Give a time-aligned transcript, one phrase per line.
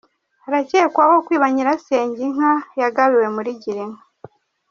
[0.47, 2.51] Arakekwaho kwiba Nyirasenge inka
[2.81, 4.03] yagabiwe muri girinka